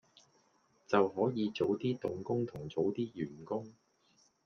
[0.87, 3.71] 就可以早啲動工同早啲完工